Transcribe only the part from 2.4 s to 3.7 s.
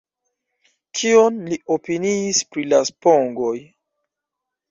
pri la spongoj?